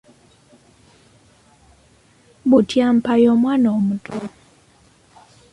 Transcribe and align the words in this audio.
Butyampa 2.49 3.11
y’omwana 3.23 3.67
omuto. 3.79 4.17